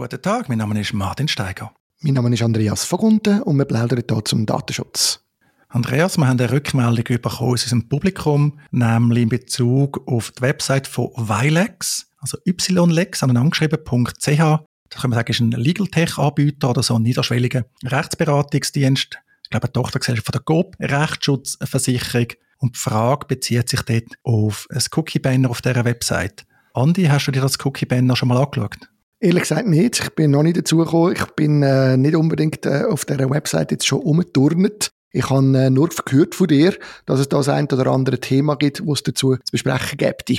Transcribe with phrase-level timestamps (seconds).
[0.00, 1.74] Guten Tag, mein Name ist Martin Steiger.
[2.00, 5.22] Mein Name ist Andreas Vogunten und wir plaudern hier zum Datenschutz.
[5.68, 10.86] Andreas, wir haben eine Rückmeldung bekommen aus unserem Publikum, nämlich in Bezug auf die Website
[10.86, 14.24] von Vilex, also ylex, aneinandergeschrieben.ch.
[14.88, 19.18] Das kann man sagen, ist ein Legal Tech-Anbieter oder so ein niederschwelliger Rechtsberatungsdienst.
[19.42, 22.28] Ich glaube, eine Tochtergesellschaft von der GOP, Rechtsschutzversicherung.
[22.56, 26.46] Und die Frage bezieht sich dort auf ein Cookie-Banner auf dieser Website.
[26.72, 28.89] Andi, hast du dir das Cookie-Banner schon mal angeschaut?
[29.22, 30.00] Ehrlich gesagt nicht.
[30.00, 31.12] Ich bin noch nicht dazugekommen.
[31.12, 34.90] Ich bin äh, nicht unbedingt äh, auf dieser Website jetzt schon umgeturnt.
[35.12, 38.80] Ich habe äh, nur gehört von dir, dass es da ein oder andere Thema gibt,
[38.86, 40.32] was es dazu zu besprechen gibt.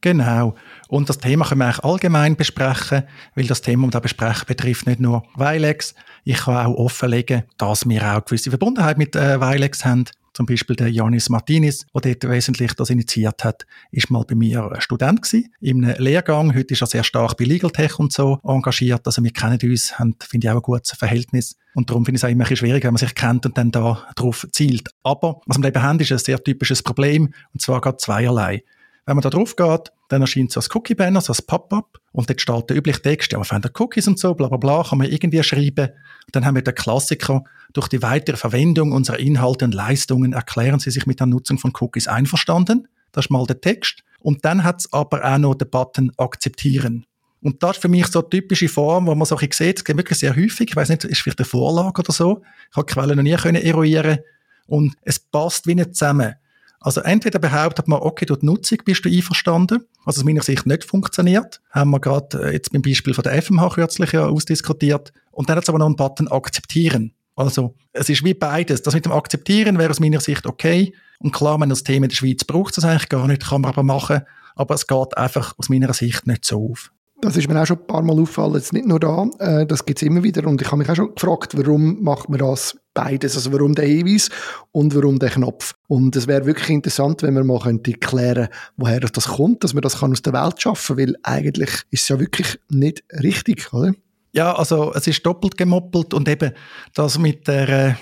[0.00, 0.54] Genau.
[0.88, 3.04] Und das Thema können wir eigentlich allgemein besprechen,
[3.34, 5.94] weil das Thema, das wir besprechen, betrifft nicht nur Vilex.
[6.24, 10.04] Ich kann auch offenlegen, dass wir auch gewisse Verbundenheit mit äh, Vilex haben.
[10.34, 14.68] Zum Beispiel der Janis Martinis, der dort wesentlich das initiiert hat, ist mal bei mir
[14.80, 16.54] Student gewesen, in einem Lehrgang.
[16.54, 19.06] Heute ist er sehr stark bei Legal Tech und so engagiert.
[19.06, 21.56] Also wir kennen uns, haben, finde ich, auch ein gutes Verhältnis.
[21.74, 23.56] Und darum finde ich es auch immer ein bisschen schwierig, wenn man sich kennt und
[23.56, 24.90] dann da drauf zielt.
[25.04, 28.64] Aber was wir eben haben, ist ein sehr typisches Problem, und zwar gerade zweierlei.
[29.06, 32.40] Wenn man da drauf geht, dann erscheint so ein Cookie-Banner, so ein Pop-up, und dort
[32.40, 35.10] steht der übliche Text, ja, wir finden Cookies und so, bla bla bla, kann man
[35.10, 35.88] irgendwie schreiben.
[35.88, 40.78] Und dann haben wir den Klassiker, durch die weitere Verwendung unserer Inhalte und Leistungen erklären
[40.78, 42.88] Sie sich mit der Nutzung von Cookies einverstanden.
[43.12, 44.04] Das ist mal der Text.
[44.20, 47.04] Und dann hat es aber auch noch den Button Akzeptieren.
[47.42, 49.84] Und das ist für mich so eine typische Form, wo man so ein sieht, es
[49.84, 52.42] geht wirklich sehr häufig, ich weiß nicht, ist vielleicht eine Vorlage oder so.
[52.70, 54.20] Ich habe die Quelle noch nie können eruieren
[54.66, 56.36] und es passt wie nicht zusammen.
[56.84, 60.66] Also entweder behauptet man, okay, durch die Nutzung bist du einverstanden, was aus meiner Sicht
[60.66, 61.62] nicht funktioniert.
[61.70, 65.10] Haben wir gerade äh, jetzt beim Beispiel von der FMH kürzlich ja ausdiskutiert.
[65.30, 67.14] Und dann hat es aber noch einen Button Akzeptieren.
[67.36, 68.82] Also es ist wie beides.
[68.82, 70.92] Das mit dem Akzeptieren wäre aus meiner Sicht okay.
[71.20, 73.70] Und klar, wenn das Thema in der Schweiz braucht es eigentlich gar nicht, kann man
[73.70, 74.20] aber machen.
[74.54, 76.92] Aber es geht einfach aus meiner Sicht nicht so auf.
[77.22, 79.86] Das ist mir auch schon ein paar Mal aufgefallen, jetzt nicht nur da, äh, das
[79.86, 82.76] gibt es immer wieder und ich habe mich auch schon gefragt, warum macht man das
[82.94, 84.30] beides, also warum der Hinweis
[84.72, 85.74] und warum der Knopf.
[85.88, 89.82] Und es wäre wirklich interessant, wenn man mal könnte erklären woher das kommt, dass man
[89.82, 93.92] das kann aus der Welt schaffen weil eigentlich ist es ja wirklich nicht richtig, oder?
[94.34, 96.52] Ja, also es ist doppelt gemoppelt und eben
[96.92, 97.94] das mit, der, äh,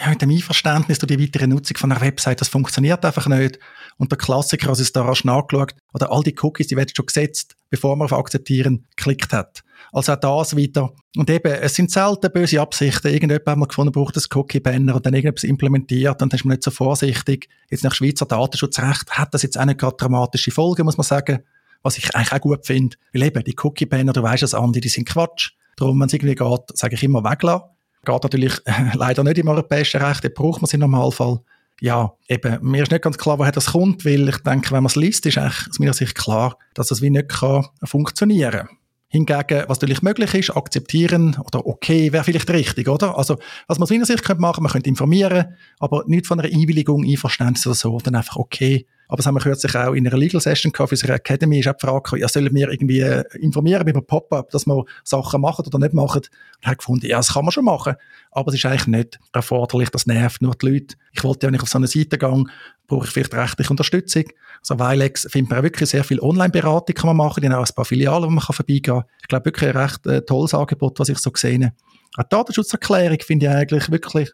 [0.00, 3.58] ja, mit dem Einverständnis durch die weitere Nutzung von einer Website, das funktioniert einfach nicht.
[3.96, 7.06] Und der Klassiker, als es da rasch nachgeschaut, oder all die Cookies, die werden schon
[7.06, 9.62] gesetzt, bevor man auf Akzeptieren geklickt hat.
[9.92, 10.92] Also auch das wieder.
[11.16, 13.08] Und eben, es sind selten böse Absichten.
[13.08, 16.54] Irgendjemand hat mal gefunden, braucht ein Cookie-Banner und dann irgendetwas implementiert und dann ist man
[16.54, 17.48] nicht so vorsichtig.
[17.70, 21.40] Jetzt nach Schweizer Datenschutzrecht hat das jetzt auch nicht gerade dramatische Folgen, muss man sagen
[21.82, 22.96] was ich eigentlich auch gut finde.
[23.12, 25.52] Weil eben, die Cookie-Banner, du weißt es, Andi, die sind Quatsch.
[25.76, 27.68] Darum, wenn es irgendwie geht, sage ich immer weglassen.
[28.04, 31.40] Geht natürlich äh, leider nicht im europäischen Recht, da braucht man es im Normalfall.
[31.80, 34.86] Ja, eben, mir ist nicht ganz klar, woher das kommt, weil ich denke, wenn man
[34.86, 38.68] es liest, ist eigentlich aus meiner Sicht klar, dass das wie nicht kann funktionieren kann.
[39.10, 43.16] Hingegen, was natürlich möglich ist, akzeptieren oder okay wäre vielleicht richtig, oder?
[43.16, 46.52] Also, was man aus meiner Sicht könnte machen, man könnte informieren, aber nicht von einer
[46.52, 48.86] Einwilligung, Einverständnis oder so, dann einfach okay.
[49.08, 51.68] Aber das haben wir kürzlich auch in einer Legal Session gehabt, für unsere Academy, ist
[51.68, 55.66] auch die Frage, ja, sollen wir irgendwie äh, informieren über Pop-up, dass wir Sachen machen
[55.66, 56.22] oder nicht machen?
[56.60, 57.94] Und habe gefunden, ja, das kann man schon machen,
[58.30, 60.96] aber es ist eigentlich nicht erforderlich, das nervt nur die Leute.
[61.12, 62.50] Ich wollte ja nicht auf so eine Seite gehen,
[62.86, 64.24] brauche ich vielleicht rechtliche Unterstützung.
[64.60, 67.74] Also Vilex findet man wirklich sehr viel Online-Beratung kann man machen, die haben auch ein
[67.74, 69.04] paar Filialen, wo man vorbeigehen kann.
[69.22, 71.74] Ich glaube, wirklich ein recht äh, tolles Angebot, was ich so gesehen habe.
[72.16, 74.32] Eine Datenschutzerklärung finde ich eigentlich wirklich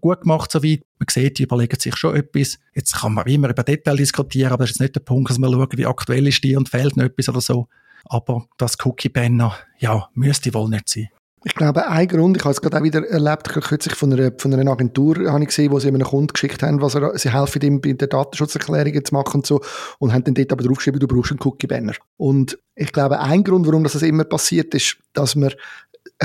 [0.00, 0.82] gut gemacht soweit.
[0.98, 2.58] Man sieht, die überlegen sich schon etwas.
[2.74, 5.38] Jetzt kann man immer über Detail diskutieren, aber das ist jetzt nicht der Punkt, dass
[5.38, 7.68] man schauen, wie aktuell ist die und fehlt noch etwas oder so.
[8.04, 11.08] Aber das Cookie-Banner, ja, müsste wohl nicht sein.
[11.44, 14.54] Ich glaube, ein Grund, ich habe es gerade auch wieder erlebt, kürzlich von einer, von
[14.54, 17.60] einer Agentur habe ich gesehen, wo sie einem Kunden geschickt haben, was er, sie helfen
[17.62, 19.60] ihm bei der Datenschutzerklärung zu machen und so,
[19.98, 21.94] und haben dann dort aber draufgeschrieben, du brauchst einen Cookie-Banner.
[22.16, 25.52] Und ich glaube, ein Grund, warum das immer passiert, ist, dass man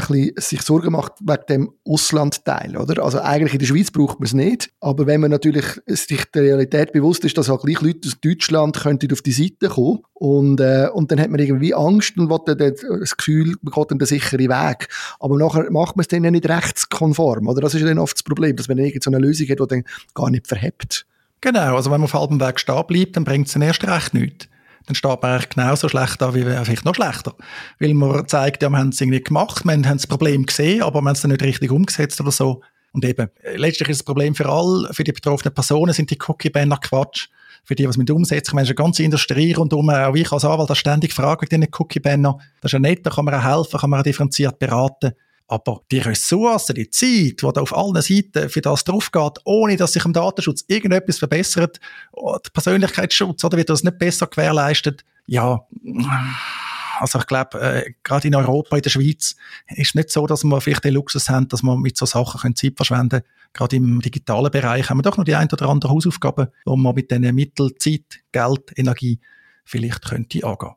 [0.02, 3.04] bisschen sich Sorgen macht wegen dem Auslandteil, oder?
[3.04, 6.44] Also eigentlich in der Schweiz braucht man es nicht, aber wenn man natürlich sich der
[6.44, 10.60] Realität bewusst ist, dass auch gleich Leute aus Deutschland könnten auf die Seite kommen und,
[10.60, 14.00] äh, und dann hat man irgendwie Angst und will dann das Gefühl, man geht dann
[14.00, 14.88] den sicheren Weg.
[15.20, 17.62] Aber nachher macht man es dann ja nicht rechtskonform, oder?
[17.62, 19.84] Das ist dann oft das Problem, dass man irgendeine Lösung hat, die dann
[20.14, 21.06] gar nicht verhebt.
[21.42, 24.48] Genau, also wenn man auf halbem Weg stehen bleibt, dann bringt es erst recht nichts
[24.88, 27.36] dann steht man eigentlich genauso schlecht da, wie vielleicht noch schlechter.
[27.80, 31.02] Weil man zeigt, ja, wir haben es irgendwie gemacht, wir haben das Problem gesehen, aber
[31.02, 32.62] wir haben es dann nicht richtig umgesetzt oder so.
[32.94, 36.78] Und eben, letztlich ist das Problem für alle, für die betroffenen Personen sind die Cookie-Banner
[36.78, 37.28] Quatsch.
[37.66, 40.70] Für die, was mit umsetzen, ich meine, eine ganze Industrie rundum, auch ich als Anwalt,
[40.70, 42.38] das ständig frage wegen diesen Cookie-Banner.
[42.62, 45.12] Das ist ja nett, da kann man auch helfen, kann man auch differenziert beraten.
[45.48, 49.94] Aber die Ressourcen, die Zeit, die da auf allen Seiten für das draufgeht, ohne dass
[49.94, 51.80] sich im Datenschutz irgendetwas verbessert,
[52.16, 55.66] der Persönlichkeitsschutz, oder wird das nicht besser gewährleistet, ja,
[57.00, 59.36] also ich glaube, äh, gerade in Europa, in der Schweiz,
[59.68, 62.56] ist nicht so, dass wir vielleicht den Luxus haben, dass wir mit so Sachen können
[62.56, 63.24] Zeit verschwenden können.
[63.54, 66.96] Gerade im digitalen Bereich haben wir doch noch die ein oder andere Hausaufgaben, wo man
[66.96, 69.20] mit diesen Mitteln, Zeit, Geld, Energie
[69.64, 70.76] vielleicht könnte angehen.